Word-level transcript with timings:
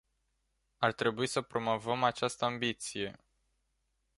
Ar 0.77 0.93
trebui 0.93 1.27
să 1.27 1.41
promovăm 1.41 2.03
această 2.03 2.45
ambiție. 2.45 3.19